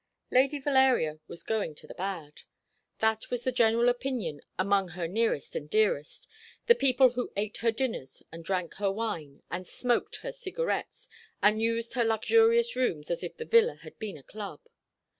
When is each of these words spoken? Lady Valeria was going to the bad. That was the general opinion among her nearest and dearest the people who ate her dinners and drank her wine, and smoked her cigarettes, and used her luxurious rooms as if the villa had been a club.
Lady 0.31 0.57
Valeria 0.59 1.19
was 1.27 1.43
going 1.43 1.75
to 1.75 1.85
the 1.85 1.93
bad. 1.93 2.41
That 2.97 3.29
was 3.29 3.43
the 3.43 3.51
general 3.51 3.87
opinion 3.87 4.41
among 4.57 4.87
her 4.87 5.07
nearest 5.07 5.55
and 5.55 5.69
dearest 5.69 6.27
the 6.65 6.73
people 6.73 7.11
who 7.11 7.31
ate 7.37 7.57
her 7.57 7.69
dinners 7.71 8.23
and 8.31 8.43
drank 8.43 8.73
her 8.77 8.91
wine, 8.91 9.43
and 9.51 9.67
smoked 9.67 10.15
her 10.21 10.31
cigarettes, 10.31 11.07
and 11.43 11.61
used 11.61 11.93
her 11.93 12.03
luxurious 12.03 12.75
rooms 12.75 13.11
as 13.11 13.21
if 13.23 13.37
the 13.37 13.45
villa 13.45 13.75
had 13.83 13.99
been 13.99 14.17
a 14.17 14.23
club. 14.23 14.61